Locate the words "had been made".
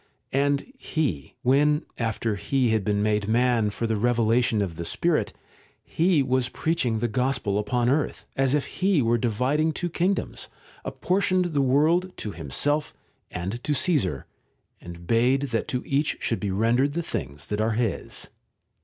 2.71-3.27